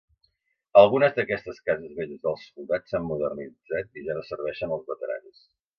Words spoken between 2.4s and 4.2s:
soldats s'han modernitzat i